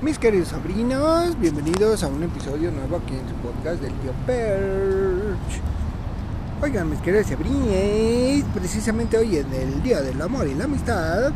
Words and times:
Mis 0.00 0.16
queridos 0.16 0.50
sobrinos, 0.50 1.36
bienvenidos 1.40 2.04
a 2.04 2.06
un 2.06 2.22
episodio 2.22 2.70
nuevo 2.70 2.98
aquí 2.98 3.14
en 3.14 3.28
su 3.28 3.34
podcast 3.34 3.82
del 3.82 3.92
tío 3.94 4.12
Perch. 4.26 5.60
Oigan, 6.62 6.88
mis 6.88 7.00
queridos 7.00 7.26
sobrinos, 7.26 8.44
precisamente 8.54 9.18
hoy 9.18 9.38
en 9.38 9.52
el 9.52 9.82
Día 9.82 10.00
del 10.00 10.22
Amor 10.22 10.46
y 10.46 10.54
la 10.54 10.66
Amistad, 10.66 11.32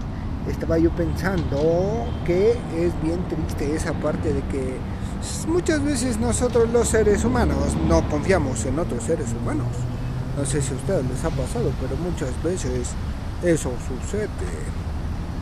estaba 0.48 0.78
yo 0.78 0.90
pensando 0.90 2.06
que 2.24 2.52
es 2.52 3.02
bien 3.02 3.26
triste 3.28 3.74
esa 3.74 3.94
parte 3.94 4.32
de 4.32 4.42
que 4.42 4.76
muchas 5.48 5.82
veces 5.82 6.20
nosotros 6.20 6.70
los 6.70 6.86
seres 6.86 7.24
humanos 7.24 7.76
no 7.88 8.08
confiamos 8.08 8.64
en 8.64 8.78
otros 8.78 9.02
seres 9.02 9.32
humanos. 9.32 9.66
No 10.38 10.46
sé 10.46 10.62
si 10.62 10.72
a 10.72 10.76
ustedes 10.76 11.04
les 11.10 11.24
ha 11.24 11.30
pasado, 11.30 11.72
pero 11.80 11.96
muchas 11.96 12.30
veces 12.44 12.90
eso 13.42 13.72
sucede. 13.88 14.28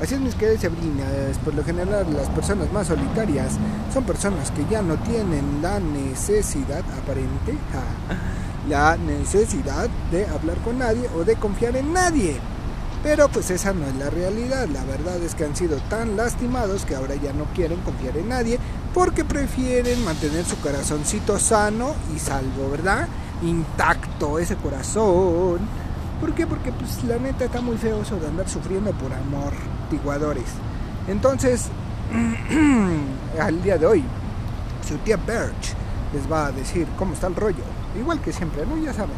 Así 0.01 0.15
es, 0.15 0.21
mis 0.21 0.35
queridas 0.35 0.63
sobrinas, 0.63 1.39
por 1.45 1.55
lo 1.55 1.63
general 1.63 2.07
las 2.15 2.31
personas 2.31 2.73
más 2.73 2.87
solitarias 2.87 3.53
son 3.93 4.05
personas 4.05 4.51
que 4.51 4.65
ya 4.71 4.81
no 4.81 4.95
tienen 4.97 5.61
la 5.61 5.79
necesidad 5.79 6.83
aparente, 7.03 7.55
la 8.67 8.97
necesidad 8.97 9.91
de 10.11 10.27
hablar 10.27 10.57
con 10.65 10.79
nadie 10.79 11.07
o 11.15 11.25
de 11.25 11.37
confiar 11.37 11.77
en 11.77 11.93
nadie. 11.93 12.41
Pero 13.03 13.29
pues 13.29 13.51
esa 13.51 13.75
no 13.75 13.87
es 13.87 13.95
la 13.97 14.09
realidad, 14.09 14.69
la 14.69 14.85
verdad 14.85 15.17
es 15.23 15.35
que 15.35 15.45
han 15.45 15.55
sido 15.55 15.77
tan 15.91 16.17
lastimados 16.17 16.87
que 16.87 16.95
ahora 16.95 17.15
ya 17.17 17.35
no 17.35 17.45
quieren 17.55 17.81
confiar 17.81 18.17
en 18.17 18.31
nadie 18.31 18.59
porque 18.95 19.25
prefieren 19.25 20.03
mantener 20.03 20.47
su 20.47 20.57
corazoncito 20.61 21.39
sano 21.39 21.95
y 22.15 22.19
salvo, 22.19 22.71
¿verdad? 22.71 23.07
Intacto 23.43 24.39
ese 24.39 24.57
corazón. 24.57 25.59
¿Por 26.21 26.35
qué? 26.35 26.47
Porque 26.47 26.73
pues 26.73 27.05
la 27.05 27.19
neta 27.19 27.45
está 27.45 27.61
muy 27.61 27.77
feo 27.77 28.01
eso 28.01 28.17
de 28.17 28.29
andar 28.29 28.49
sufriendo 28.49 28.93
por 28.93 29.13
amor, 29.13 29.53
Entonces, 31.09 31.69
al 33.41 33.63
día 33.63 33.79
de 33.79 33.87
hoy, 33.87 34.05
su 34.87 34.97
tía 34.99 35.17
Birch 35.17 35.75
les 36.13 36.31
va 36.31 36.47
a 36.47 36.53
decir 36.53 36.87
cómo 36.99 37.15
está 37.15 37.27
el 37.27 37.37
rollo. 37.37 37.65
Igual 37.99 38.21
que 38.21 38.33
siempre, 38.33 38.65
¿no? 38.67 38.77
Ya 38.77 38.93
saben. 38.93 39.17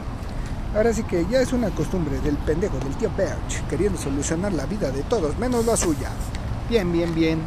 Ahora 0.75 0.93
sí 0.95 1.03
que 1.03 1.27
ya 1.27 1.41
es 1.41 1.53
una 1.53 1.69
costumbre 1.71 2.19
del 2.21 2.37
pendejo 2.39 2.79
del 2.79 2.95
tío 2.97 3.11
Birch 3.11 3.63
queriendo 3.69 3.99
solucionar 3.99 4.53
la 4.53 4.65
vida 4.67 4.91
de 4.91 5.03
todos 5.03 5.39
menos 5.39 5.67
la 5.67 5.77
suya. 5.77 6.11
Bien, 6.69 6.91
bien, 6.91 7.15
bien. 7.15 7.41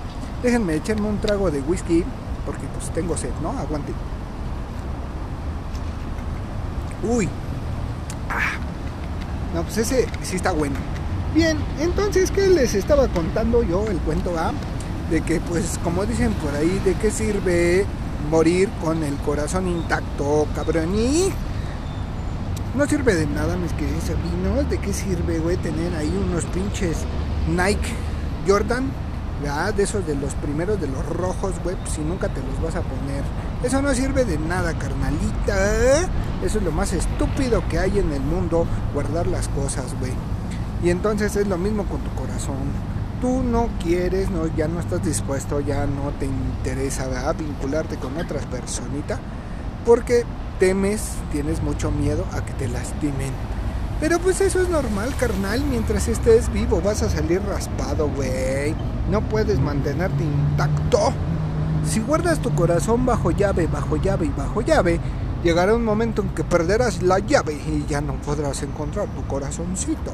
Déjenme 0.44 0.76
echarme 0.76 1.08
un 1.08 1.20
trago 1.20 1.50
de 1.50 1.62
whisky 1.62 2.04
porque 2.46 2.68
pues 2.68 2.92
tengo 2.92 3.18
sed, 3.18 3.32
¿no? 3.42 3.50
Aguante. 3.50 3.94
Uy. 7.04 7.28
Ah. 8.30 8.60
No, 9.54 9.64
pues 9.64 9.78
ese 9.78 10.08
sí 10.22 10.36
está 10.36 10.52
bueno. 10.52 10.76
Bien, 11.36 11.58
entonces, 11.82 12.32
¿qué 12.32 12.48
les 12.48 12.76
estaba 12.76 13.10
contando 13.10 13.62
yo 13.62 13.86
el 13.90 13.98
cuento 13.98 14.40
A? 14.40 14.54
De 15.12 15.20
que, 15.20 15.42
pues, 15.42 15.78
como 15.84 16.06
dicen 16.06 16.32
por 16.36 16.56
ahí, 16.56 16.82
¿de 16.86 16.94
qué 16.94 17.12
sirve 17.12 17.86
morir 18.32 18.70
con 18.82 19.04
el 19.04 19.18
corazón 19.18 19.68
intacto, 19.68 20.48
cabrón? 20.56 20.96
No 22.74 22.86
sirve 22.88 23.16
de 23.16 23.28
nada, 23.28 23.58
mis 23.58 23.74
queridos 23.74 24.06
sobrinos. 24.06 24.70
¿De 24.70 24.78
qué 24.78 24.94
sirve, 24.94 25.40
güey, 25.40 25.58
tener 25.58 25.94
ahí 25.96 26.10
unos 26.26 26.46
pinches 26.46 27.00
Nike 27.50 27.90
Jordan? 28.48 28.90
¿verdad? 29.42 29.74
De 29.74 29.84
esos 29.84 30.08
de 30.08 30.16
los 30.16 30.34
primeros, 30.36 30.80
de 30.80 30.88
los 30.88 31.06
rojos, 31.06 31.52
güey, 31.66 31.76
pues 31.76 31.96
si 31.96 32.02
nunca 32.02 32.30
te 32.30 32.40
los 32.40 32.62
vas 32.62 32.78
a 32.78 32.82
poner. 32.82 33.26
Eso 33.62 33.82
no 33.82 33.94
sirve 33.94 34.24
de 34.24 34.40
nada, 34.40 34.74
carnalita. 34.78 36.04
Eso 36.42 36.60
es 36.60 36.64
lo 36.64 36.72
más 36.72 36.94
estúpido 36.94 37.62
que 37.68 37.78
hay 37.78 38.00
en 38.00 38.14
el 38.14 38.22
mundo, 38.22 38.66
guardar 38.94 39.28
las 39.28 39.50
cosas, 39.50 39.94
güey. 40.00 40.14
Y 40.86 40.92
entonces 40.92 41.36
es 41.36 41.48
lo 41.48 41.58
mismo 41.58 41.84
con 41.86 42.00
tu 42.02 42.12
corazón. 42.12 42.58
Tú 43.20 43.42
no 43.42 43.70
quieres, 43.82 44.30
no, 44.30 44.46
ya 44.56 44.68
no 44.68 44.80
estás 44.80 45.04
dispuesto, 45.04 45.60
ya 45.60 45.88
no 45.88 46.12
te 46.20 46.28
interesa 46.28 47.34
vincularte 47.34 47.96
con 47.96 48.16
otras 48.18 48.46
personitas 48.46 49.20
porque 49.84 50.26
temes, 50.60 51.02
tienes 51.32 51.64
mucho 51.64 51.90
miedo 51.90 52.24
a 52.34 52.46
que 52.46 52.54
te 52.54 52.68
lastimen. 52.68 53.32
Pero 54.00 54.20
pues 54.20 54.42
eso 54.42 54.62
es 54.62 54.70
normal, 54.70 55.12
carnal. 55.20 55.64
Mientras 55.64 56.08
estés 56.08 56.54
vivo 56.54 56.80
vas 56.82 57.02
a 57.02 57.10
salir 57.10 57.42
raspado, 57.42 58.08
güey. 58.16 58.76
No 59.10 59.22
puedes 59.22 59.60
mantenerte 59.60 60.24
intacto. 60.24 61.12
Si 61.84 62.00
guardas 62.00 62.38
tu 62.44 62.54
corazón 62.54 63.08
bajo 63.08 63.32
llave, 63.32 63.66
bajo 63.66 63.96
llave 63.96 64.28
y 64.28 64.30
bajo 64.30 64.62
llave, 64.62 65.00
llegará 65.44 65.74
un 65.74 65.84
momento 65.84 66.22
en 66.22 66.30
que 66.30 66.44
perderás 66.44 67.02
la 67.02 67.18
llave 67.18 67.56
y 67.56 67.88
ya 67.90 68.02
no 68.02 68.22
podrás 68.22 68.62
encontrar 68.62 69.08
tu 69.08 69.26
corazoncito. 69.26 70.14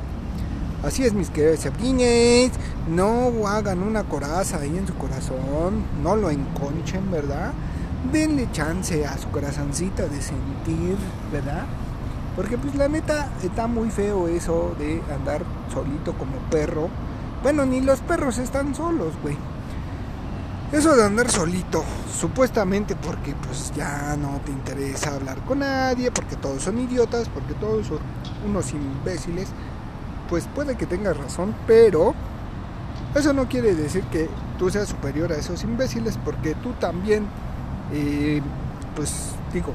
Así 0.84 1.06
es, 1.06 1.14
mis 1.14 1.30
queridos 1.30 1.60
sabrines. 1.60 2.52
No 2.90 3.48
hagan 3.48 3.84
una 3.84 4.04
coraza 4.04 4.58
ahí 4.58 4.76
en 4.76 4.88
su 4.88 4.96
corazón. 4.96 5.84
No 6.02 6.16
lo 6.16 6.32
enconchen, 6.32 7.12
¿verdad? 7.12 7.54
Denle 8.12 8.52
chance 8.52 9.06
a 9.06 9.16
su 9.18 9.30
corazoncito 9.30 10.10
de 10.10 10.22
sentir, 10.22 10.98
¿verdad? 11.32 11.66
Porque 12.36 12.58
pues 12.58 12.74
la 12.74 12.88
neta 12.88 13.30
está 13.44 13.68
muy 13.68 13.92
feo 13.92 14.28
eso 14.28 14.74
de 14.80 15.04
andar 15.14 15.44
solito 15.72 16.14
como 16.14 16.38
perro. 16.50 16.90
Bueno, 17.44 17.66
ni 17.66 17.82
los 17.82 18.00
perros 18.00 18.40
están 18.40 18.74
solos, 18.74 19.14
güey. 19.22 19.38
Eso 20.72 20.96
de 20.96 21.04
andar 21.04 21.30
solito, 21.30 21.84
supuestamente 22.18 22.96
porque 22.96 23.36
pues 23.36 23.74
ya 23.76 24.16
no 24.16 24.40
te 24.46 24.52
interesa 24.52 25.16
hablar 25.16 25.38
con 25.46 25.60
nadie, 25.60 26.12
porque 26.12 26.38
todos 26.38 26.64
son 26.64 26.80
idiotas, 26.80 27.28
porque 27.28 27.54
todos 27.56 27.88
son 27.88 28.00
unos 28.48 28.72
imbéciles, 28.72 29.50
pues 30.32 30.48
puede 30.56 30.78
que 30.78 30.86
tengas 30.86 31.18
razón, 31.18 31.54
pero 31.68 32.16
eso 33.14 33.34
no 33.34 33.50
quiere 33.50 33.76
decir 33.76 34.02
que 34.06 34.30
tú 34.58 34.70
seas 34.70 34.88
superior 34.88 35.30
a 35.34 35.36
esos 35.36 35.62
imbéciles, 35.66 36.18
porque 36.24 36.56
tú 36.56 36.72
también, 36.80 37.28
eh, 37.92 38.42
pues 38.96 39.34
digo, 39.52 39.74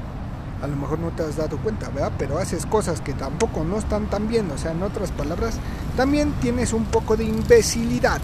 a 0.59 0.65
lo 0.65 0.75
mejor 0.75 0.97
no 0.97 1.11
te 1.11 1.21
has 1.21 1.37
dado 1.37 1.59
cuenta, 1.59 1.89
¿verdad? 1.89 2.11
Pero 2.17 2.39
haces 2.39 2.65
cosas 2.65 3.01
que 3.01 3.13
tampoco 3.13 3.63
no 3.63 3.77
están 3.77 4.09
tan 4.09 4.27
bien, 4.27 4.49
o 4.49 4.57
sea, 4.57 4.71
en 4.71 4.81
otras 4.81 5.11
palabras, 5.11 5.59
también 5.95 6.33
tienes 6.41 6.73
un 6.73 6.85
poco 6.85 7.15
de 7.15 7.25
imbecilidad. 7.25 8.19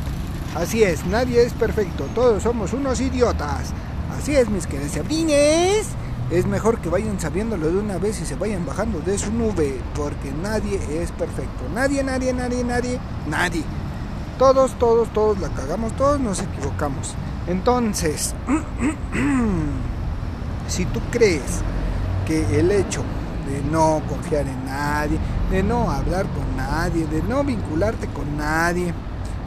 Así 0.56 0.82
es, 0.82 1.06
nadie 1.06 1.44
es 1.44 1.54
perfecto, 1.54 2.06
todos 2.16 2.42
somos 2.42 2.74
unos 2.74 3.00
idiotas. 3.00 3.74
Así 4.18 4.36
es, 4.36 4.50
mis 4.50 4.66
queridos 4.66 4.94
sabrines. 4.94 5.86
Es 6.34 6.48
mejor 6.48 6.80
que 6.80 6.90
vayan 6.90 7.20
sabiéndolo 7.20 7.70
de 7.70 7.78
una 7.78 8.00
vez 8.00 8.20
y 8.20 8.26
se 8.26 8.34
vayan 8.34 8.66
bajando 8.66 9.00
de 9.02 9.20
su 9.20 9.32
nube, 9.32 9.80
porque 9.94 10.32
nadie 10.32 10.80
es 11.00 11.12
perfecto. 11.12 11.64
Nadie, 11.76 12.04
nadie, 12.04 12.34
nadie, 12.34 12.64
nadie, 12.64 13.00
nadie. 13.28 13.64
Todos, 14.40 14.72
todos, 14.80 15.14
todos 15.14 15.40
la 15.40 15.50
cagamos, 15.50 15.96
todos 15.96 16.20
nos 16.20 16.42
equivocamos. 16.42 17.14
Entonces, 17.46 18.34
si 20.68 20.86
tú 20.86 21.00
crees 21.12 21.62
que 22.26 22.60
el 22.60 22.72
hecho 22.72 23.04
de 23.48 23.62
no 23.72 24.02
confiar 24.10 24.48
en 24.48 24.66
nadie, 24.66 25.20
de 25.52 25.62
no 25.62 25.92
hablar 25.92 26.26
con 26.30 26.58
nadie, 26.58 27.06
de 27.06 27.22
no 27.22 27.44
vincularte 27.44 28.08
con 28.08 28.38
nadie, 28.38 28.92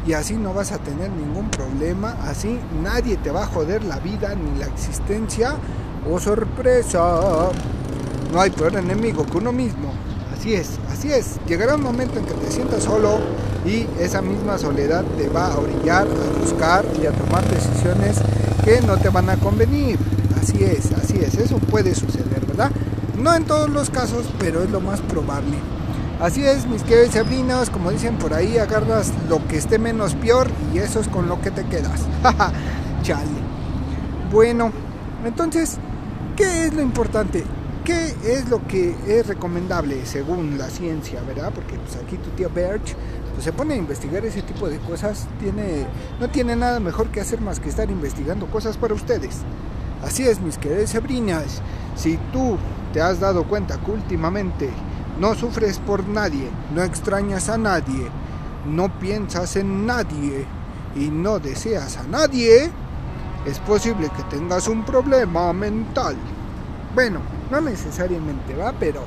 y 0.07 0.13
así 0.13 0.35
no 0.35 0.55
vas 0.55 0.71
a 0.71 0.79
tener 0.79 1.11
ningún 1.11 1.51
problema, 1.51 2.15
así 2.23 2.61
nadie 2.81 3.17
te 3.17 3.33
va 3.33 3.43
a 3.43 3.47
joder 3.47 3.83
la 3.83 3.99
vida 3.99 4.37
ni 4.37 4.61
la 4.61 4.67
existencia. 4.67 5.57
¡Oh 6.09 6.21
sorpresa! 6.21 7.51
No 8.33 8.41
hay 8.41 8.51
peor 8.51 8.77
enemigo 8.77 9.27
que 9.27 9.39
uno 9.39 9.51
mismo. 9.51 9.93
Así 10.37 10.55
es, 10.55 10.79
así 10.93 11.13
es. 11.13 11.41
Llegará 11.47 11.75
un 11.75 11.83
momento 11.83 12.19
en 12.19 12.27
que 12.27 12.35
te 12.35 12.51
sientas 12.51 12.85
solo 12.85 13.19
y 13.65 13.87
esa 13.99 14.23
misma 14.23 14.59
soledad 14.59 15.05
te 15.17 15.29
va 15.29 15.53
a 15.53 15.59
orillar 15.59 16.07
a 16.07 16.41
buscar 16.41 16.85
y 17.03 17.07
a 17.07 17.13
tomar 17.13 17.45
decisiones 17.49 18.19
que 18.65 18.81
no 18.83 18.97
te 18.99 19.09
van 19.09 19.31
a 19.31 19.37
convenir. 19.37 19.99
Así 20.41 20.63
es, 20.63 20.93
así 20.93 21.19
es. 21.19 21.35
Eso 21.35 21.59
puede 21.59 21.95
suceder, 21.95 22.47
¿verdad? 22.47 22.71
No 23.19 23.35
en 23.35 23.45
todos 23.45 23.69
los 23.69 23.91
casos, 23.91 24.27
pero 24.39 24.63
es 24.63 24.71
lo 24.71 24.81
más 24.81 25.01
probable. 25.01 25.57
Así 26.21 26.45
es, 26.45 26.67
mis 26.67 26.83
queridos 26.83 27.15
sobrinos, 27.15 27.69
como 27.69 27.91
dicen 27.91 28.17
por 28.17 28.33
ahí, 28.33 28.59
agarras 28.59 29.13
lo 29.29 29.47
que 29.49 29.57
esté 29.57 29.79
menos 29.79 30.15
peor 30.15 30.47
y 30.73 30.79
eso 30.79 31.01
es 31.01 31.09
con 31.09 31.29
lo 31.29 31.41
que 31.41 31.51
te 31.51 31.65
quedas. 31.65 32.03
Chale. 33.03 33.27
Bueno, 34.31 34.71
entonces, 35.25 35.79
¿qué 36.37 36.67
es 36.67 36.75
lo 36.75 36.83
importante? 36.83 37.45
¿Qué 37.85 38.15
es 38.25 38.49
lo 38.49 38.67
que 38.67 38.95
es 39.07 39.27
recomendable 39.27 40.05
según 40.05 40.59
la 40.59 40.69
ciencia, 40.69 41.23
verdad? 41.23 41.51
Porque 41.55 41.77
pues 41.77 41.97
aquí 41.97 42.17
tu 42.17 42.31
tío 42.31 42.51
Birch 42.51 42.95
pues, 43.33 43.45
se 43.45 43.53
pone 43.53 43.75
a 43.75 43.77
investigar 43.79 44.25
ese 44.25 44.43
tipo 44.43 44.69
de 44.69 44.79
cosas, 44.79 45.27
tiene, 45.41 45.87
no 46.21 46.29
tiene 46.29 46.55
nada 46.57 46.79
mejor 46.79 47.09
que 47.09 47.21
hacer 47.21 47.41
más 47.41 47.59
que 47.59 47.69
estar 47.69 47.91
investigando 47.91 48.47
cosas 48.47 48.77
para 48.77 48.95
ustedes. 48.95 49.39
Así 50.05 50.25
es, 50.25 50.41
mis 50.41 50.59
queridos 50.59 50.91
sobrinas, 50.91 51.63
si 51.97 52.19
tú 52.33 52.59
te 52.93 53.01
has 53.01 53.19
dado 53.19 53.45
cuenta 53.45 53.79
que 53.79 53.91
últimamente 53.91 54.69
no 55.19 55.35
sufres 55.35 55.79
por 55.79 56.07
nadie, 56.07 56.51
no 56.75 56.83
extrañas 56.83 57.49
a 57.49 57.57
nadie, 57.57 58.09
no 58.67 58.99
piensas 58.99 59.57
en 59.57 59.87
nadie 59.87 60.45
y 60.95 61.09
no 61.09 61.39
deseas 61.39 61.97
a 61.97 62.03
nadie, 62.03 62.71
es 63.47 63.59
posible 63.61 64.11
que 64.17 64.23
tengas 64.25 64.69
un 64.69 64.85
problema 64.85 65.53
mental. 65.53 66.17
Bueno, 66.95 67.21
no 67.51 67.61
necesariamente 67.61 68.55
va, 68.55 68.73
pero 68.73 69.03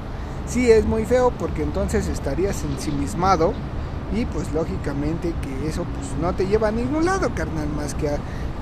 sí 0.47 0.71
es 0.71 0.85
muy 0.85 1.05
feo 1.05 1.31
porque 1.31 1.63
entonces 1.63 2.07
estarías 2.07 2.63
ensimismado 2.63 3.53
y 4.15 4.25
pues 4.25 4.51
lógicamente 4.53 5.33
que 5.41 5.67
eso 5.67 5.83
pues 5.83 6.07
no 6.21 6.33
te 6.33 6.47
lleva 6.47 6.69
a 6.69 6.71
ningún 6.71 7.05
lado, 7.05 7.29
carnal, 7.35 7.67
más 7.75 7.93
que 7.93 8.09
a, 8.09 8.17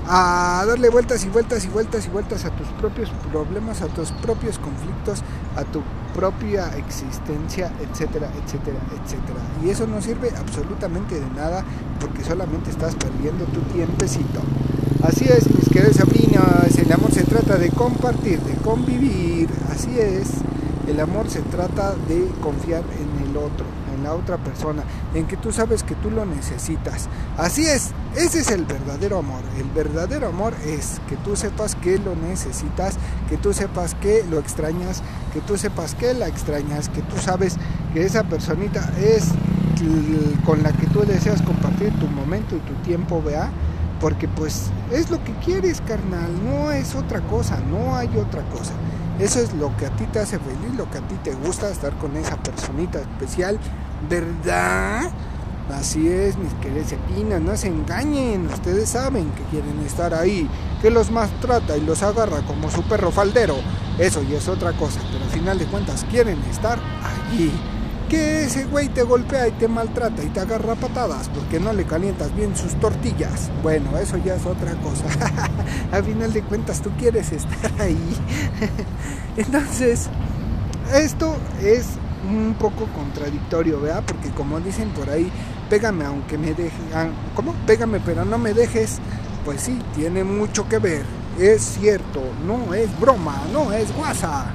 a 0.08 0.66
darle 0.66 0.90
vueltas 0.90 1.24
y 1.26 1.30
vueltas 1.30 1.66
y 1.66 1.68
vueltas 1.70 2.08
y 2.08 2.10
vueltas 2.10 2.46
a 2.46 2.50
tus 2.52 2.68
propios 2.80 3.10
problemas, 3.32 3.82
a 3.82 3.88
tus 3.88 4.12
propios 4.14 4.58
conflictos, 4.60 5.22
a 5.56 5.64
tu 5.64 5.82
propia 6.16 6.76
existencia, 6.78 7.72
etcétera, 7.80 8.30
etcétera, 8.44 8.80
etcétera. 9.04 9.40
Y 9.64 9.70
eso 9.70 9.86
no 9.86 10.02
sirve 10.02 10.32
absolutamente 10.36 11.20
de 11.20 11.30
nada 11.36 11.64
porque 12.00 12.24
solamente 12.24 12.72
estás 12.72 12.96
perdiendo 12.96 13.46
tu 13.46 13.62
tiempecito. 13.74 14.42
Así 15.08 15.24
es, 15.24 15.50
mis 15.56 15.70
queridos 15.70 15.96
sobrinos, 15.96 16.78
el 16.78 16.92
amor 16.92 17.14
se 17.14 17.24
trata 17.24 17.58
de 17.58 17.70
compartir, 17.70 18.42
de 18.42 18.56
convivir, 18.56 19.48
así 19.72 19.98
es. 19.98 20.32
El 20.86 21.00
amor 21.00 21.30
se 21.30 21.40
trata 21.44 21.96
de 22.10 22.28
confiar 22.42 22.84
en 23.00 23.26
el 23.26 23.38
otro, 23.38 23.66
en 23.96 24.04
la 24.04 24.14
otra 24.14 24.36
persona, 24.36 24.84
en 25.14 25.26
que 25.26 25.38
tú 25.38 25.54
sabes 25.54 25.84
que 25.84 25.96
tú 25.96 26.12
lo 26.12 26.26
necesitas. 26.26 27.08
Así 27.38 27.66
es, 27.66 27.92
ese 28.18 28.40
es 28.40 28.52
el 28.52 28.66
verdadero 28.66 29.20
amor. 29.20 29.44
El 29.58 29.70
verdadero 29.70 30.28
amor 30.28 30.54
es 30.66 31.00
que 31.08 31.16
tú 31.16 31.38
sepas 31.38 31.76
que 31.76 32.00
lo 32.00 32.14
necesitas, 32.14 32.98
que 33.30 33.38
tú 33.38 33.54
sepas 33.54 33.96
que 33.96 34.26
lo 34.30 34.40
extrañas, 34.40 35.04
que 35.34 35.40
tú 35.40 35.58
sepas 35.58 35.96
que 35.96 36.16
la 36.16 36.28
extrañas, 36.28 36.90
que 36.90 37.02
tú 37.04 37.16
sabes 37.18 37.56
que 37.94 38.06
esa 38.06 38.24
personita 38.24 38.92
es 39.00 39.30
con 40.44 40.64
la 40.64 40.74
que 40.74 40.88
tú 40.88 41.06
deseas 41.06 41.42
compartir 41.44 41.98
tu 41.98 42.08
momento 42.08 42.58
y 42.58 42.60
tu 42.60 42.74
tiempo, 42.84 43.24
vea 43.24 43.52
porque 44.00 44.28
pues 44.28 44.70
es 44.92 45.10
lo 45.10 45.24
que 45.24 45.34
quieres, 45.44 45.82
carnal, 45.82 46.30
no 46.44 46.72
es 46.72 46.96
otra 46.96 47.22
cosa, 47.22 47.60
no 47.70 47.96
hay 47.96 48.10
otra 48.18 48.44
cosa. 48.50 48.74
Eso 49.20 49.40
es 49.40 49.54
lo 49.54 49.76
que 49.78 49.88
a 49.88 49.90
ti 49.90 50.06
te 50.06 50.20
hace 50.20 50.38
feliz, 50.38 50.76
lo 50.78 50.90
que 50.92 51.00
a 51.00 51.08
ti 51.08 51.16
te 51.24 51.34
gusta 51.34 51.70
estar 51.70 51.98
con 51.98 52.16
esa 52.16 52.38
personita 52.38 53.00
especial, 53.00 53.60
¿verdad? 54.10 55.10
Así 55.74 56.08
es, 56.08 56.38
mis 56.38 56.54
queridos 56.56 56.92
espinas, 56.92 57.42
no 57.42 57.58
se 57.58 57.68
engañen, 57.68 58.46
ustedes 58.46 58.90
saben 58.90 59.32
que 59.32 59.44
quieren 59.52 59.80
estar 59.86 60.14
ahí, 60.14 60.48
que 60.82 60.92
los 60.92 61.12
maltrata 61.12 61.76
y 61.76 61.82
los 61.82 62.04
agarra 62.04 62.42
como 62.44 62.70
su 62.70 62.84
perro 62.84 63.12
faldero. 63.12 63.56
Eso 63.98 64.22
ya 64.22 64.38
es 64.38 64.48
otra 64.48 64.72
cosa, 64.74 65.00
pero 65.12 65.26
al 65.26 65.32
final 65.32 65.58
de 65.58 65.66
cuentas 65.66 66.06
quieren 66.10 66.40
estar 66.50 66.80
allí 67.04 67.52
que 68.08 68.44
ese 68.44 68.66
güey 68.66 68.90
te 68.90 69.04
golpea 69.04 69.48
y 69.48 69.52
te 69.52 69.68
maltrata 69.68 70.24
y 70.24 70.28
te 70.28 70.40
agarra 70.40 70.76
patadas 70.76 71.30
porque 71.30 71.60
no 71.60 71.74
le 71.74 71.86
calientas 71.86 72.36
bien 72.36 72.56
sus 72.56 72.74
tortillas. 72.80 73.50
Bueno, 73.62 73.98
eso 73.98 74.18
ya 74.18 74.36
es 74.36 74.46
otra 74.46 74.74
cosa. 74.76 75.06
Al 75.92 76.04
final 76.04 76.32
de 76.34 76.42
cuentas 76.44 76.82
tú 76.82 76.90
quieres 76.98 77.32
estar 77.32 77.72
ahí. 77.82 78.18
Entonces, 79.38 80.10
esto 80.94 81.36
es 81.62 81.88
un 82.30 82.56
poco 82.56 82.88
contradictorio, 82.96 83.82
¿verdad? 83.82 84.04
Porque 84.06 84.30
como 84.30 84.60
dicen 84.60 84.90
por 84.90 85.10
ahí, 85.10 85.32
pégame 85.70 86.06
aunque 86.06 86.38
me 86.38 86.54
dejen, 86.54 86.90
ah, 86.94 87.08
¿cómo? 87.36 87.54
Pégame 87.66 88.00
pero 88.00 88.26
no 88.26 88.38
me 88.38 88.54
dejes. 88.54 89.00
Pues 89.44 89.62
sí, 89.62 89.80
tiene 89.96 90.24
mucho 90.24 90.68
que 90.68 90.78
ver. 90.78 91.06
Es 91.40 91.62
cierto, 91.62 92.22
no 92.46 92.74
es 92.74 93.00
broma, 93.00 93.44
no 93.54 93.72
es 93.72 93.96
guasa. 93.96 94.48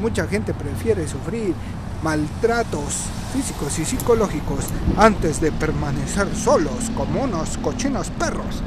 Mucha 0.00 0.26
gente 0.26 0.52
prefiere 0.54 1.06
sufrir 1.06 1.54
maltratos 2.02 3.04
físicos 3.32 3.78
y 3.78 3.84
psicológicos 3.84 4.66
antes 4.96 5.40
de 5.40 5.52
permanecer 5.52 6.34
solos 6.34 6.90
como 6.96 7.22
unos 7.22 7.56
cochinos 7.58 8.10
perros. 8.10 8.62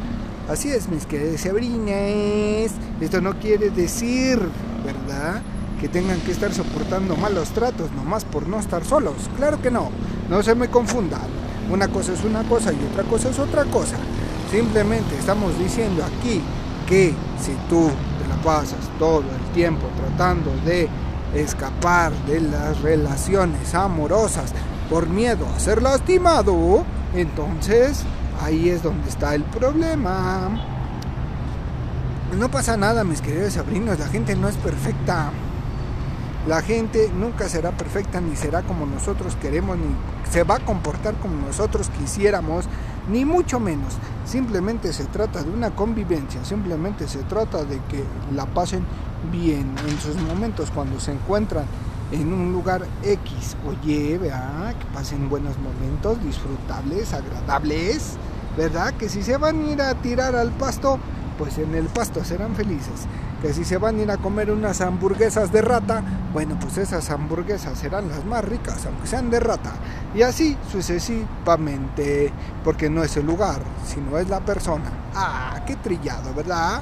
Así 0.49 0.69
es, 0.69 0.89
mis 0.89 1.05
queridos 1.05 1.41
sobrines. 1.41 2.71
Esto 2.99 3.21
no 3.21 3.37
quiere 3.39 3.69
decir, 3.69 4.39
¿verdad? 4.83 5.41
Que 5.79 5.87
tengan 5.89 6.19
que 6.21 6.31
estar 6.31 6.53
soportando 6.53 7.15
malos 7.15 7.49
tratos 7.49 7.91
nomás 7.91 8.25
por 8.25 8.47
no 8.47 8.59
estar 8.59 8.85
solos. 8.85 9.15
Claro 9.37 9.61
que 9.61 9.71
no. 9.71 9.89
No 10.29 10.41
se 10.41 10.55
me 10.55 10.69
confundan. 10.69 11.21
Una 11.69 11.87
cosa 11.87 12.13
es 12.13 12.23
una 12.23 12.43
cosa 12.43 12.71
y 12.71 12.77
otra 12.91 13.03
cosa 13.03 13.29
es 13.29 13.39
otra 13.39 13.65
cosa. 13.65 13.97
Simplemente 14.51 15.17
estamos 15.17 15.57
diciendo 15.57 16.03
aquí 16.03 16.41
que 16.87 17.13
si 17.41 17.51
tú 17.67 17.89
te 17.89 18.27
la 18.29 18.35
pasas 18.43 18.79
todo 18.99 19.21
el 19.21 19.53
tiempo 19.53 19.87
tratando 19.97 20.51
de 20.63 20.87
escapar 21.35 22.11
de 22.25 22.41
las 22.41 22.81
relaciones 22.81 23.75
amorosas 23.75 24.53
por 24.89 25.07
miedo 25.07 25.45
a 25.55 25.59
ser 25.59 25.81
lastimado, 25.81 26.85
entonces 27.13 28.03
ahí 28.41 28.69
es 28.69 28.83
donde 28.83 29.09
está 29.09 29.35
el 29.35 29.43
problema. 29.43 30.49
No 32.37 32.49
pasa 32.49 32.75
nada, 32.75 33.03
mis 33.03 33.21
queridos 33.21 33.53
sobrinos, 33.53 33.99
la 33.99 34.07
gente 34.07 34.35
no 34.35 34.49
es 34.49 34.57
perfecta. 34.57 35.31
La 36.47 36.61
gente 36.61 37.09
nunca 37.15 37.49
será 37.49 37.71
perfecta, 37.71 38.21
ni 38.21 38.35
será 38.35 38.61
como 38.61 38.85
nosotros 38.85 39.35
queremos, 39.41 39.77
ni 39.77 39.95
se 40.31 40.43
va 40.43 40.55
a 40.55 40.59
comportar 40.59 41.15
como 41.15 41.37
nosotros 41.37 41.89
quisiéramos, 41.89 42.65
ni 43.09 43.25
mucho 43.25 43.59
menos. 43.59 43.97
Simplemente 44.25 44.93
se 44.93 45.05
trata 45.05 45.43
de 45.43 45.49
una 45.49 45.71
convivencia, 45.71 46.43
simplemente 46.43 47.07
se 47.07 47.23
trata 47.23 47.63
de 47.63 47.79
que 47.89 48.03
la 48.33 48.45
pasen 48.45 48.83
bien 49.31 49.73
en 49.87 49.99
sus 49.99 50.15
momentos 50.21 50.71
cuando 50.71 50.99
se 50.99 51.11
encuentran 51.11 51.65
en 52.11 52.31
un 52.31 52.51
lugar 52.51 52.85
X 53.03 53.55
o 53.67 53.73
Y, 53.87 54.17
que 54.17 54.85
pasen 54.93 55.29
buenos 55.29 55.55
momentos, 55.57 56.23
disfrutables, 56.23 57.13
agradables, 57.13 58.17
¿verdad? 58.57 58.93
Que 58.93 59.09
si 59.09 59.23
se 59.23 59.37
van 59.37 59.59
a 59.59 59.71
ir 59.71 59.81
a 59.81 59.95
tirar 59.95 60.35
al 60.35 60.51
pasto, 60.51 60.99
pues 61.37 61.57
en 61.57 61.73
el 61.75 61.85
pasto 61.85 62.23
serán 62.23 62.55
felices. 62.55 63.07
Que 63.41 63.53
si 63.53 63.63
se 63.65 63.77
van 63.77 63.99
a 63.99 64.01
ir 64.01 64.11
a 64.11 64.17
comer 64.17 64.49
unas 64.49 64.81
hamburguesas 64.81 65.51
de 65.51 65.61
rata, 65.61 66.03
bueno, 66.33 66.57
pues 66.59 66.77
esas 66.77 67.09
hamburguesas 67.11 67.77
serán 67.77 68.09
las 68.09 68.25
más 68.25 68.43
ricas, 68.43 68.85
aunque 68.85 69.07
sean 69.07 69.29
de 69.29 69.39
rata. 69.39 69.73
Y 70.15 70.21
así 70.21 70.57
sucesivamente, 70.71 72.31
porque 72.63 72.89
no 72.89 73.03
es 73.03 73.15
el 73.17 73.25
lugar, 73.25 73.61
sino 73.85 74.17
es 74.17 74.29
la 74.29 74.39
persona. 74.39 74.91
Ah, 75.13 75.61
qué 75.67 75.75
trillado, 75.75 76.33
¿verdad? 76.33 76.81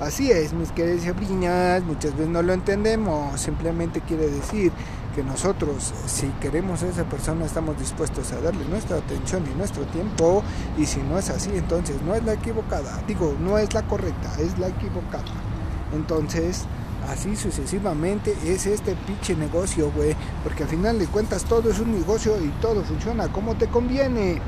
Así 0.00 0.30
es, 0.30 0.52
mis 0.52 0.70
queridas 0.70 1.02
sobrinas, 1.02 1.82
muchas 1.82 2.12
veces 2.12 2.28
no 2.28 2.40
lo 2.40 2.52
entendemos, 2.52 3.40
simplemente 3.40 4.00
quiere 4.00 4.30
decir 4.30 4.70
que 5.12 5.24
nosotros, 5.24 5.92
si 6.06 6.28
queremos 6.40 6.84
a 6.84 6.86
esa 6.86 7.02
persona, 7.02 7.44
estamos 7.44 7.76
dispuestos 7.76 8.30
a 8.30 8.40
darle 8.40 8.64
nuestra 8.66 8.98
atención 8.98 9.42
y 9.52 9.58
nuestro 9.58 9.82
tiempo, 9.86 10.44
y 10.76 10.86
si 10.86 11.00
no 11.02 11.18
es 11.18 11.30
así, 11.30 11.50
entonces 11.52 12.00
no 12.02 12.14
es 12.14 12.22
la 12.22 12.34
equivocada, 12.34 13.02
digo, 13.08 13.34
no 13.40 13.58
es 13.58 13.74
la 13.74 13.82
correcta, 13.82 14.30
es 14.38 14.56
la 14.60 14.68
equivocada. 14.68 15.24
Entonces, 15.92 16.64
así 17.08 17.36
sucesivamente 17.36 18.36
es 18.44 18.66
este 18.66 18.94
pinche 19.06 19.34
negocio, 19.34 19.90
güey, 19.94 20.14
porque 20.42 20.64
al 20.64 20.68
final 20.68 20.98
de 20.98 21.06
cuentas 21.06 21.44
todo 21.44 21.70
es 21.70 21.80
un 21.80 21.92
negocio 21.92 22.34
y 22.42 22.48
todo 22.60 22.82
funciona 22.82 23.28
como 23.28 23.54
te 23.54 23.66
conviene. 23.68 24.40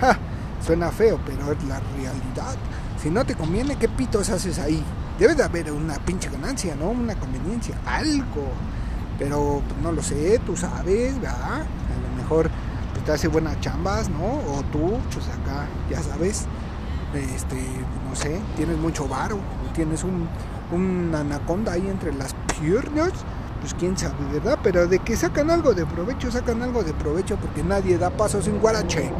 Ja, 0.00 0.18
suena 0.64 0.90
feo, 0.90 1.18
pero 1.24 1.52
es 1.52 1.64
la 1.64 1.80
realidad. 1.80 2.56
Si 3.00 3.10
no 3.10 3.24
te 3.24 3.34
conviene, 3.34 3.76
¿qué 3.76 3.88
pitos 3.88 4.30
haces 4.30 4.58
ahí? 4.58 4.82
Debe 5.18 5.34
de 5.34 5.42
haber 5.42 5.72
una 5.72 5.94
pinche 5.94 6.30
ganancia, 6.30 6.74
¿no? 6.76 6.90
Una 6.90 7.14
conveniencia, 7.14 7.76
algo. 7.86 8.48
Pero 9.18 9.62
pues, 9.68 9.80
no 9.80 9.92
lo 9.92 10.02
sé, 10.02 10.40
tú 10.44 10.56
sabes, 10.56 11.14
¿verdad? 11.20 11.62
A 11.62 12.08
lo 12.08 12.22
mejor 12.22 12.50
pues, 12.92 13.04
te 13.04 13.12
hace 13.12 13.28
buenas 13.28 13.60
chambas, 13.60 14.08
¿no? 14.08 14.24
O 14.24 14.62
tú, 14.72 14.98
pues 15.12 15.26
acá, 15.28 15.66
ya 15.90 16.02
sabes, 16.02 16.46
este, 17.14 17.62
no 18.08 18.16
sé, 18.16 18.40
tienes 18.56 18.78
mucho 18.78 19.06
varo, 19.06 19.38
tienes 19.74 20.02
un, 20.02 20.28
un 20.72 21.14
anaconda 21.14 21.72
ahí 21.72 21.86
entre 21.88 22.12
las 22.12 22.34
piernas, 22.60 23.12
pues 23.60 23.74
quién 23.74 23.96
sabe, 23.96 24.14
¿verdad? 24.32 24.58
Pero 24.62 24.88
de 24.88 24.98
que 24.98 25.16
sacan 25.16 25.50
algo 25.50 25.74
de 25.74 25.86
provecho, 25.86 26.30
sacan 26.30 26.62
algo 26.62 26.82
de 26.82 26.92
provecho 26.94 27.36
porque 27.36 27.62
nadie 27.62 27.98
da 27.98 28.10
paso 28.10 28.42
sin 28.42 28.58
guarache. 28.58 29.10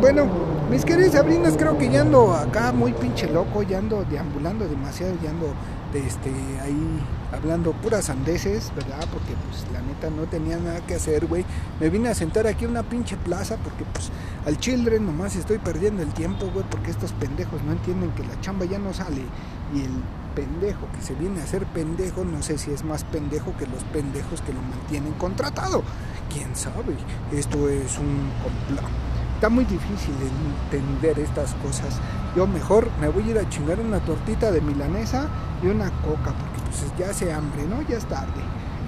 Bueno, 0.00 0.28
mis 0.70 0.84
queridos 0.84 1.12
sabrinas, 1.12 1.56
creo 1.56 1.76
que 1.76 1.90
ya 1.90 2.02
ando 2.02 2.32
acá 2.34 2.72
muy 2.72 2.92
pinche 2.92 3.28
loco, 3.28 3.62
ya 3.62 3.78
ando 3.78 4.04
deambulando 4.04 4.68
demasiado, 4.68 5.14
ya 5.22 5.30
ando 5.30 5.46
este, 5.94 6.30
ahí 6.62 7.00
hablando 7.32 7.72
puras 7.72 8.10
andeses, 8.10 8.72
¿verdad? 8.74 9.06
Porque 9.12 9.34
pues 9.48 9.64
la 9.72 9.80
neta 9.80 10.10
no 10.10 10.22
tenía 10.24 10.56
nada 10.56 10.80
que 10.86 10.94
hacer, 10.94 11.26
güey. 11.26 11.44
Me 11.80 11.90
vine 11.90 12.08
a 12.08 12.14
sentar 12.14 12.46
aquí 12.46 12.64
en 12.64 12.72
una 12.72 12.82
pinche 12.82 13.16
plaza 13.16 13.56
porque 13.56 13.84
pues 13.92 14.10
al 14.46 14.56
children 14.58 15.04
nomás 15.06 15.36
estoy 15.36 15.58
perdiendo 15.58 16.02
el 16.02 16.12
tiempo, 16.12 16.46
güey, 16.52 16.64
porque 16.70 16.90
estos 16.90 17.12
pendejos 17.12 17.62
no 17.62 17.72
entienden 17.72 18.10
que 18.12 18.24
la 18.24 18.40
chamba 18.40 18.64
ya 18.64 18.78
no 18.78 18.92
sale 18.92 19.22
y 19.74 19.80
el 19.80 19.90
pendejo 20.34 20.86
que 20.94 21.02
se 21.02 21.14
viene 21.14 21.40
a 21.40 21.44
hacer 21.44 21.64
pendejo, 21.66 22.24
no 22.24 22.42
sé 22.42 22.58
si 22.58 22.72
es 22.72 22.84
más 22.84 23.04
pendejo 23.04 23.56
que 23.56 23.66
los 23.66 23.84
pendejos 23.84 24.40
que 24.42 24.52
lo 24.52 24.60
mantienen 24.62 25.12
contratado. 25.14 25.82
¿Quién 26.32 26.54
sabe? 26.54 26.96
Esto 27.32 27.68
es 27.68 27.98
un 27.98 28.30
complot 28.42 28.90
está 29.44 29.48
muy 29.48 29.66
difícil 29.66 30.14
entender 30.72 31.18
estas 31.18 31.52
cosas. 31.56 32.00
Yo 32.34 32.46
mejor 32.46 32.88
me 32.98 33.08
voy 33.08 33.24
a 33.24 33.30
ir 33.32 33.38
a 33.38 33.48
chingar 33.50 33.78
una 33.78 34.00
tortita 34.00 34.50
de 34.50 34.62
milanesa 34.62 35.28
y 35.62 35.66
una 35.66 35.90
coca, 36.00 36.32
porque 36.32 36.62
pues 36.64 36.90
ya 36.98 37.10
hace 37.10 37.30
hambre, 37.30 37.66
¿no? 37.66 37.82
Ya 37.82 37.98
es 37.98 38.06
tarde. 38.06 38.40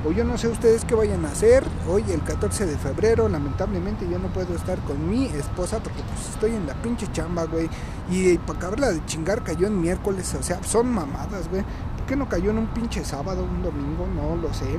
O 0.07 0.13
yo 0.13 0.23
no 0.23 0.39
sé 0.39 0.47
ustedes 0.47 0.85
qué 0.85 0.95
vayan 0.95 1.25
a 1.25 1.31
hacer. 1.31 1.65
Hoy 1.89 2.05
el 2.11 2.23
14 2.23 2.67
de 2.67 2.79
febrero, 2.79 3.29
lamentablemente 3.29 4.09
yo 4.09 4.21
no 4.21 4.29
puedo 4.29 4.55
estar 4.55 4.79
con 4.81 5.11
mi 5.11 5.27
esposa 5.27 5.81
porque 5.81 6.01
pues 6.01 6.29
estoy 6.29 6.55
en 6.55 6.65
la 6.65 6.75
pinche 6.75 7.11
chamba, 7.11 7.45
güey. 7.45 7.69
Y 8.09 8.39
para 8.39 8.59
acabarla 8.59 8.93
de 8.93 9.05
chingar 9.07 9.43
cayó 9.43 9.67
en 9.67 9.81
miércoles, 9.81 10.33
o 10.39 10.43
sea, 10.45 10.63
son 10.63 10.93
mamadas, 10.93 11.49
güey. 11.49 11.63
¿Por 11.97 12.07
qué 12.07 12.15
no 12.15 12.29
cayó 12.29 12.51
en 12.51 12.59
un 12.59 12.69
pinche 12.69 13.05
sábado, 13.05 13.43
un 13.43 13.63
domingo? 13.63 14.07
No 14.15 14.37
lo 14.37 14.55
sé. 14.55 14.79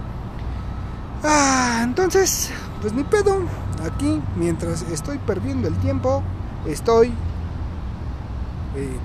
Ah, 1.25 1.81
entonces, 1.83 2.49
pues 2.81 2.93
ni 2.93 3.03
pedo. 3.03 3.41
Aquí, 3.83 4.21
mientras 4.37 4.83
estoy 4.83 5.17
perdiendo 5.17 5.67
el 5.67 5.75
tiempo, 5.79 6.23
estoy 6.65 7.07
eh, 8.77 8.97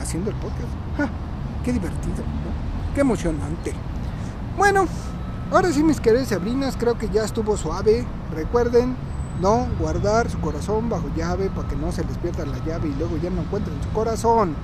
haciendo 0.00 0.30
el 0.30 0.36
podcast. 0.36 1.12
¡Qué 1.64 1.72
divertido! 1.72 2.24
¡Qué 2.96 3.02
emocionante! 3.02 3.74
Bueno, 4.56 4.88
ahora 5.50 5.72
sí 5.72 5.82
mis 5.82 6.00
queridas 6.00 6.28
sobrinas, 6.28 6.76
creo 6.76 6.98
que 6.98 7.08
ya 7.08 7.24
estuvo 7.24 7.56
suave. 7.56 8.06
Recuerden, 8.34 8.96
no 9.40 9.66
guardar 9.78 10.30
su 10.30 10.40
corazón 10.40 10.88
bajo 10.88 11.08
llave 11.16 11.50
para 11.50 11.68
que 11.68 11.76
no 11.76 11.92
se 11.92 12.04
les 12.04 12.18
pierda 12.18 12.44
la 12.44 12.58
llave 12.64 12.88
y 12.88 12.94
luego 12.94 13.16
ya 13.16 13.30
no 13.30 13.42
encuentren 13.42 13.80
su 13.82 13.88
corazón. 13.90 14.54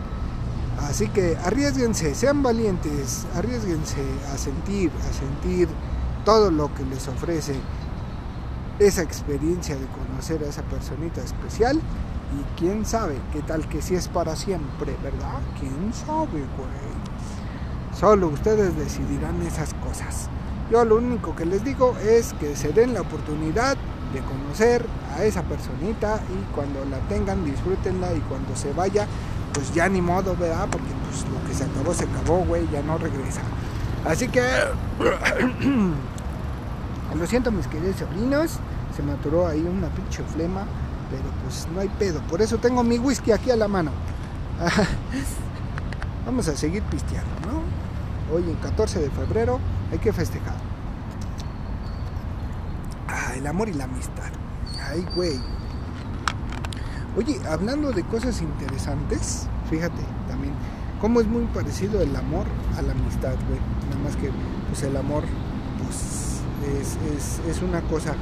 Así 0.80 1.08
que 1.08 1.36
arriesguense, 1.44 2.14
sean 2.14 2.42
valientes, 2.42 3.26
arriesguense 3.36 4.02
a 4.32 4.36
sentir, 4.36 4.90
a 5.08 5.12
sentir 5.12 5.68
todo 6.24 6.50
lo 6.50 6.74
que 6.74 6.84
les 6.84 7.06
ofrece 7.08 7.54
esa 8.78 9.02
experiencia 9.02 9.76
de 9.76 9.86
conocer 9.86 10.42
a 10.42 10.48
esa 10.48 10.62
personita 10.62 11.22
especial. 11.22 11.76
Y 11.76 12.58
quién 12.58 12.84
sabe, 12.84 13.16
qué 13.32 13.42
tal 13.42 13.68
que 13.68 13.80
si 13.80 13.94
es 13.94 14.08
para 14.08 14.34
siempre, 14.34 14.96
¿verdad? 15.02 15.38
¿Quién 15.60 15.92
sabe, 15.94 16.26
güey? 16.56 16.94
Solo 17.96 18.28
ustedes 18.28 18.76
decidirán 18.76 19.40
esas 19.42 19.72
cosas. 19.74 20.28
Yo 20.70 20.84
lo 20.84 20.96
único 20.96 21.36
que 21.36 21.44
les 21.44 21.62
digo 21.62 21.94
es 21.98 22.32
que 22.34 22.56
se 22.56 22.72
den 22.72 22.94
la 22.94 23.02
oportunidad 23.02 23.76
de 24.12 24.20
conocer 24.20 24.86
a 25.16 25.24
esa 25.24 25.42
personita 25.42 26.20
y 26.30 26.54
cuando 26.54 26.84
la 26.86 26.98
tengan 27.08 27.44
disfrútenla 27.44 28.14
y 28.14 28.20
cuando 28.20 28.56
se 28.56 28.72
vaya 28.72 29.06
pues 29.52 29.72
ya 29.72 29.88
ni 29.88 30.00
modo, 30.00 30.36
¿verdad? 30.36 30.66
Porque 30.70 30.88
pues 31.06 31.24
lo 31.30 31.48
que 31.48 31.54
se 31.54 31.64
acabó 31.64 31.94
se 31.94 32.04
acabó, 32.04 32.44
güey, 32.44 32.68
ya 32.70 32.82
no 32.82 32.98
regresa. 32.98 33.40
Así 34.04 34.28
que 34.28 34.42
lo 37.18 37.26
siento 37.26 37.52
mis 37.52 37.66
queridos 37.68 37.96
sobrinos, 37.96 38.58
se 38.94 39.02
me 39.02 39.12
ahí 39.46 39.60
una 39.60 39.88
pinche 39.88 40.22
flema, 40.34 40.66
pero 41.10 41.22
pues 41.42 41.66
no 41.72 41.80
hay 41.80 41.88
pedo. 41.88 42.20
Por 42.22 42.42
eso 42.42 42.58
tengo 42.58 42.82
mi 42.82 42.98
whisky 42.98 43.32
aquí 43.32 43.50
a 43.50 43.56
la 43.56 43.68
mano. 43.68 43.92
Vamos 46.26 46.48
a 46.48 46.56
seguir 46.56 46.82
pisteando, 46.84 47.30
¿no? 47.46 48.34
Hoy 48.34 48.42
en 48.42 48.56
14 48.56 49.00
de 49.00 49.10
febrero 49.10 49.60
hay 49.94 50.00
que 50.00 50.12
festejar. 50.12 50.56
Ah, 53.08 53.34
el 53.36 53.46
amor 53.46 53.68
y 53.68 53.74
la 53.74 53.84
amistad. 53.84 54.30
Ay, 54.90 55.06
güey. 55.14 55.40
Oye, 57.16 57.40
hablando 57.48 57.92
de 57.92 58.02
cosas 58.02 58.42
interesantes, 58.42 59.46
fíjate 59.70 60.02
también 60.26 60.52
cómo 61.00 61.20
es 61.20 61.28
muy 61.28 61.44
parecido 61.46 62.02
el 62.02 62.14
amor 62.16 62.44
a 62.76 62.82
la 62.82 62.90
amistad, 62.90 63.34
güey. 63.46 63.60
Nada 63.88 64.02
más 64.02 64.16
que 64.16 64.32
pues 64.66 64.82
el 64.82 64.96
amor 64.96 65.22
pues 65.84 66.40
es, 67.48 67.62
una 67.62 67.80
cosa 67.82 68.14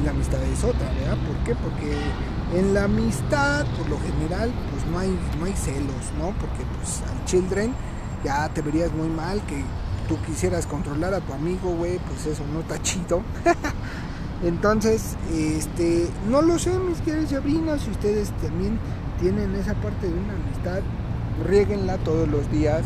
y 0.00 0.04
la 0.04 0.12
amistad 0.12 0.42
es 0.44 0.64
otra, 0.64 0.90
¿verdad? 1.00 1.18
¿Por 1.26 1.36
qué? 1.44 1.54
Porque 1.54 2.58
en 2.58 2.72
la 2.72 2.84
amistad, 2.84 3.66
por 3.76 3.90
lo 3.90 3.98
general, 4.00 4.50
pues 4.72 4.86
no 4.86 4.98
hay, 4.98 5.18
no 5.38 5.44
hay 5.44 5.52
celos, 5.52 6.12
¿no? 6.18 6.28
Porque 6.40 6.64
pues 6.78 7.02
al 7.10 7.22
children 7.26 7.74
ya 8.24 8.48
te 8.48 8.62
verías 8.62 8.90
muy 8.94 9.08
mal 9.08 9.42
que 9.42 9.62
tú 10.10 10.18
quisieras 10.26 10.66
controlar 10.66 11.14
a 11.14 11.20
tu 11.20 11.32
amigo, 11.32 11.70
güey, 11.70 11.98
pues 11.98 12.26
eso 12.26 12.42
no 12.52 12.60
está 12.60 12.82
chido. 12.82 13.22
Entonces, 14.42 15.16
este, 15.32 16.08
no 16.28 16.42
lo 16.42 16.58
sé, 16.58 16.76
mis 16.80 17.00
queridos 17.00 17.30
sobrinos, 17.30 17.82
si 17.82 17.90
ustedes 17.92 18.30
también 18.42 18.80
tienen 19.20 19.54
esa 19.54 19.74
parte 19.74 20.08
de 20.08 20.14
una 20.14 20.32
amistad, 20.32 20.80
rieguenla 21.46 21.96
todos 21.98 22.28
los 22.28 22.50
días, 22.50 22.82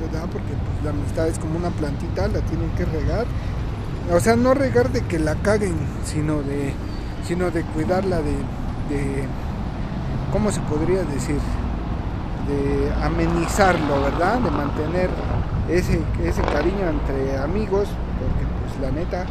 ¿verdad? 0.00 0.28
Porque 0.30 0.50
pues, 0.50 0.84
la 0.84 0.90
amistad 0.90 1.26
es 1.26 1.40
como 1.40 1.58
una 1.58 1.70
plantita, 1.70 2.28
la 2.28 2.40
tienen 2.42 2.70
que 2.76 2.84
regar. 2.84 3.26
O 4.12 4.20
sea, 4.20 4.36
no 4.36 4.54
regar 4.54 4.92
de 4.92 5.02
que 5.02 5.18
la 5.18 5.34
caguen, 5.34 5.74
sino 6.04 6.40
de, 6.42 6.72
sino 7.26 7.50
de 7.50 7.62
cuidarla 7.64 8.18
de, 8.18 8.36
de 8.94 9.26
¿cómo 10.30 10.52
se 10.52 10.60
podría 10.60 11.02
decir? 11.02 11.38
De 12.46 12.92
amenizarlo, 13.02 14.02
¿verdad? 14.02 14.38
De 14.38 14.50
mantener 14.52 15.10
ese, 15.68 16.00
ese 16.22 16.42
cariño 16.42 16.88
entre 16.88 17.38
amigos, 17.38 17.88
porque 18.18 18.46
pues 18.60 18.80
la 18.80 18.90
neta 18.90 19.26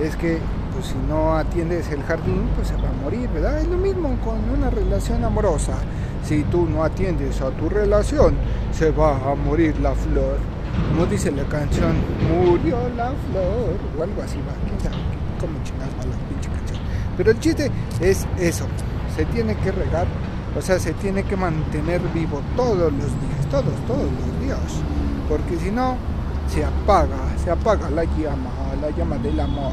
es 0.00 0.16
que 0.16 0.38
pues 0.72 0.86
si 0.86 0.94
no 1.08 1.36
atiendes 1.36 1.88
el 1.90 2.02
jardín, 2.02 2.48
pues 2.56 2.68
se 2.68 2.74
va 2.74 2.88
a 2.88 3.02
morir, 3.02 3.28
¿verdad? 3.30 3.60
Es 3.60 3.68
lo 3.68 3.76
mismo 3.76 4.16
con 4.24 4.38
una 4.50 4.70
relación 4.70 5.22
amorosa. 5.22 5.74
Si 6.24 6.42
tú 6.44 6.66
no 6.66 6.82
atiendes 6.82 7.40
a 7.40 7.50
tu 7.50 7.68
relación, 7.68 8.34
se 8.72 8.90
va 8.90 9.16
a 9.16 9.34
morir 9.36 9.78
la 9.78 9.94
flor. 9.94 10.38
Como 10.90 11.06
dice 11.06 11.30
la 11.30 11.44
canción, 11.44 11.94
murió 12.28 12.76
la 12.96 13.12
flor, 13.30 13.78
o 13.96 14.02
algo 14.02 14.22
así 14.22 14.38
va, 14.38 14.52
quién 14.66 14.80
sabe 14.80 14.96
cómo 15.38 15.52
chingas 15.62 15.88
va 15.90 16.06
la 16.06 16.16
pinche 16.28 16.50
canción. 16.50 16.78
Pero 17.16 17.30
el 17.30 17.38
chiste 17.38 17.70
es 18.00 18.26
eso, 18.38 18.66
se 19.14 19.24
tiene 19.26 19.54
que 19.56 19.70
regar, 19.70 20.06
o 20.58 20.60
sea, 20.60 20.80
se 20.80 20.92
tiene 20.94 21.22
que 21.22 21.36
mantener 21.36 22.00
vivo 22.12 22.40
todos 22.56 22.92
los 22.92 23.06
días, 23.06 23.48
todos, 23.50 23.74
todos 23.86 24.02
los 24.02 24.40
días, 24.40 24.58
porque 25.28 25.58
si 25.58 25.70
no, 25.70 25.96
se 26.48 26.64
apaga, 26.64 27.16
se 27.42 27.50
apaga 27.50 27.90
la 27.90 28.04
llama, 28.04 28.50
la 28.80 28.90
llama 28.90 29.18
del 29.18 29.40
amor. 29.40 29.72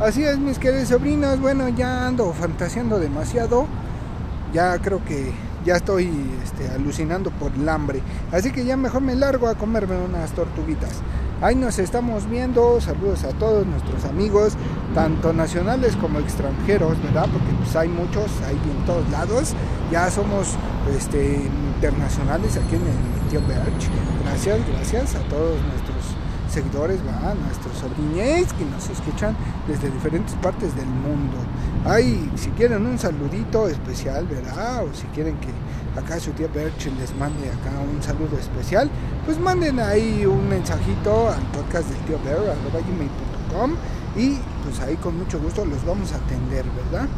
Así 0.00 0.22
es, 0.22 0.38
mis 0.38 0.58
queridos 0.58 0.88
sobrinos. 0.88 1.40
Bueno, 1.40 1.68
ya 1.68 2.06
ando 2.06 2.32
fantaseando 2.32 3.00
demasiado. 3.00 3.66
Ya 4.52 4.78
creo 4.78 5.04
que 5.04 5.32
ya 5.64 5.76
estoy 5.76 6.08
este, 6.42 6.68
alucinando 6.70 7.30
por 7.30 7.52
el 7.52 7.68
hambre. 7.68 8.00
Así 8.32 8.52
que 8.52 8.64
ya 8.64 8.76
mejor 8.76 9.02
me 9.02 9.16
largo 9.16 9.48
a 9.48 9.56
comerme 9.56 9.96
unas 9.98 10.32
tortuguitas. 10.32 11.02
Ahí 11.40 11.54
nos 11.54 11.78
estamos 11.78 12.28
viendo. 12.28 12.80
Saludos 12.80 13.24
a 13.24 13.30
todos 13.30 13.66
nuestros 13.66 14.04
amigos, 14.04 14.54
tanto 14.98 15.32
nacionales 15.32 15.94
como 15.94 16.18
extranjeros, 16.18 17.00
¿verdad? 17.00 17.28
Porque 17.32 17.52
pues 17.56 17.76
hay 17.76 17.86
muchos 17.86 18.26
ahí 18.44 18.58
en 18.58 18.84
todos 18.84 19.08
lados. 19.10 19.54
Ya 19.92 20.10
somos 20.10 20.56
este, 20.90 21.48
internacionales 21.76 22.56
aquí 22.56 22.74
en 22.74 22.82
el 22.82 23.30
Tío 23.30 23.40
Berch. 23.46 23.86
Gracias, 24.24 24.58
gracias 24.66 25.14
a 25.14 25.20
todos 25.28 25.54
nuestros 25.70 26.02
seguidores, 26.50 26.98
¿va? 27.06 27.32
nuestros 27.34 27.78
sobrines 27.78 28.52
que 28.54 28.64
nos 28.64 28.90
escuchan 28.90 29.36
desde 29.68 29.88
diferentes 29.88 30.34
partes 30.42 30.74
del 30.74 30.86
mundo. 30.88 31.36
Ay, 31.88 32.30
si 32.36 32.50
quieren 32.50 32.84
un 32.84 32.98
saludito 32.98 33.66
especial, 33.66 34.26
¿verdad? 34.26 34.84
O 34.84 34.92
si 34.92 35.06
quieren 35.06 35.38
que 35.40 35.48
acá 35.98 36.20
su 36.20 36.32
tía 36.32 36.46
Berch 36.54 36.84
les 36.98 37.16
mande 37.16 37.48
acá 37.48 37.72
un 37.80 38.02
saludo 38.02 38.36
especial, 38.38 38.90
pues 39.24 39.40
manden 39.40 39.80
ahí 39.80 40.26
un 40.26 40.50
mensajito 40.50 41.30
al 41.30 41.40
podcast 41.50 41.88
del 41.88 41.98
tío 42.00 42.18
Bear, 42.22 42.36
gmail.com 42.36 43.72
y 44.16 44.36
pues 44.64 44.80
ahí 44.80 44.96
con 44.96 45.16
mucho 45.16 45.40
gusto 45.40 45.64
los 45.64 45.82
vamos 45.86 46.12
a 46.12 46.16
atender, 46.16 46.66
¿verdad? 46.76 47.08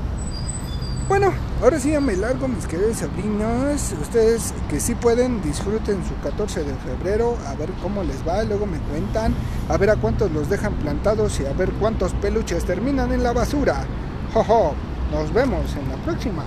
Bueno, 1.08 1.32
ahora 1.60 1.80
sí 1.80 1.90
ya 1.90 2.00
me 2.00 2.14
largo, 2.14 2.46
mis 2.46 2.68
queridos 2.68 2.98
sobrinos. 2.98 3.92
Ustedes 4.00 4.54
que 4.68 4.78
sí 4.78 4.94
pueden, 4.94 5.42
disfruten 5.42 5.96
su 6.06 6.14
14 6.22 6.62
de 6.62 6.74
febrero, 6.74 7.36
a 7.48 7.56
ver 7.56 7.70
cómo 7.82 8.04
les 8.04 8.24
va, 8.24 8.44
luego 8.44 8.66
me 8.66 8.78
cuentan, 8.78 9.34
a 9.68 9.76
ver 9.76 9.90
a 9.90 9.96
cuántos 9.96 10.30
los 10.30 10.48
dejan 10.48 10.74
plantados 10.74 11.40
y 11.40 11.46
a 11.46 11.52
ver 11.54 11.72
cuántos 11.72 12.12
peluches 12.14 12.64
terminan 12.64 13.10
en 13.10 13.24
la 13.24 13.32
basura. 13.32 13.84
Jojo, 14.32 14.74
nos 15.10 15.32
vemos 15.32 15.74
en 15.74 15.88
la 15.88 15.96
próxima. 16.04 16.44